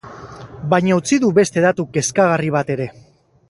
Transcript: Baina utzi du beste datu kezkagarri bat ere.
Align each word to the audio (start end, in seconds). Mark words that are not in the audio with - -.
Baina 0.71 0.97
utzi 1.01 1.19
du 1.25 1.29
beste 1.41 1.65
datu 1.67 1.87
kezkagarri 1.99 2.51
bat 2.59 2.73
ere. 2.79 2.93